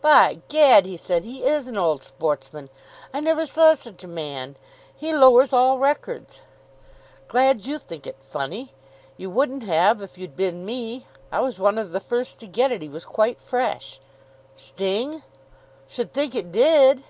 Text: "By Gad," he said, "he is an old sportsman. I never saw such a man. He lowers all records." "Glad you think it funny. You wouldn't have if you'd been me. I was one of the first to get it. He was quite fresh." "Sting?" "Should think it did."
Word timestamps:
"By 0.00 0.40
Gad," 0.48 0.84
he 0.84 0.96
said, 0.96 1.22
"he 1.22 1.44
is 1.44 1.68
an 1.68 1.76
old 1.78 2.02
sportsman. 2.02 2.70
I 3.14 3.20
never 3.20 3.46
saw 3.46 3.74
such 3.74 4.02
a 4.02 4.08
man. 4.08 4.56
He 4.96 5.12
lowers 5.14 5.52
all 5.52 5.78
records." 5.78 6.42
"Glad 7.28 7.66
you 7.66 7.78
think 7.78 8.04
it 8.04 8.16
funny. 8.20 8.72
You 9.16 9.30
wouldn't 9.30 9.62
have 9.62 10.02
if 10.02 10.18
you'd 10.18 10.34
been 10.34 10.66
me. 10.66 11.06
I 11.30 11.38
was 11.38 11.60
one 11.60 11.78
of 11.78 11.92
the 11.92 12.00
first 12.00 12.40
to 12.40 12.48
get 12.48 12.72
it. 12.72 12.82
He 12.82 12.88
was 12.88 13.04
quite 13.04 13.40
fresh." 13.40 14.00
"Sting?" 14.56 15.22
"Should 15.86 16.12
think 16.12 16.34
it 16.34 16.50
did." 16.50 17.04